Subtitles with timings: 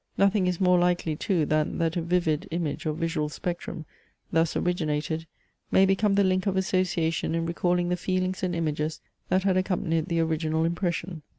[0.17, 3.85] Nothing is more likely too, than that a vivid image or visual spectrum,
[4.31, 5.27] thus originated,
[5.69, 10.07] may become the link of association in recalling the feelings and images that had accompanied
[10.07, 11.21] the original impression.